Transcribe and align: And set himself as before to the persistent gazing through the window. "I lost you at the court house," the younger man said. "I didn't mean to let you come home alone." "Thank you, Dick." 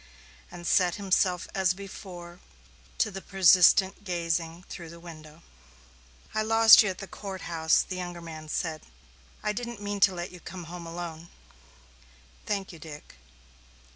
And 0.49 0.65
set 0.65 0.95
himself 0.95 1.47
as 1.53 1.75
before 1.75 2.39
to 2.97 3.11
the 3.11 3.21
persistent 3.21 4.03
gazing 4.03 4.63
through 4.67 4.89
the 4.89 4.99
window. 4.99 5.43
"I 6.33 6.41
lost 6.41 6.81
you 6.81 6.89
at 6.89 6.97
the 6.97 7.05
court 7.05 7.41
house," 7.41 7.83
the 7.87 7.97
younger 7.97 8.19
man 8.19 8.49
said. 8.49 8.81
"I 9.43 9.53
didn't 9.53 9.79
mean 9.79 9.99
to 9.99 10.15
let 10.15 10.31
you 10.31 10.39
come 10.39 10.63
home 10.63 10.87
alone." 10.87 11.29
"Thank 12.47 12.73
you, 12.73 12.79
Dick." 12.79 13.13